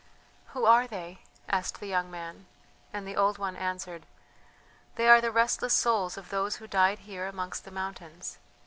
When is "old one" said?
3.15-3.55